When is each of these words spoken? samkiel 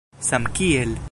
samkiel 0.19 0.95